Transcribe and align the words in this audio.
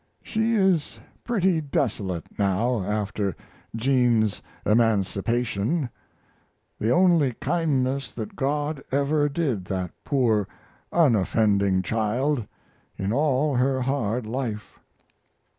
She 0.23 0.55
is 0.55 0.99
pretty 1.23 1.61
desolate 1.61 2.39
now 2.39 2.81
after 2.81 3.35
Jean's 3.75 4.41
emancipation 4.65 5.91
the 6.79 6.89
only 6.89 7.33
kindness 7.33 8.09
that 8.13 8.35
God 8.35 8.83
ever 8.91 9.29
did 9.29 9.65
that 9.65 9.91
poor, 10.03 10.47
unoffending 10.91 11.83
child 11.83 12.47
in 12.97 13.13
all 13.13 13.53
her 13.57 13.79
hard 13.83 14.25
life. 14.25 14.79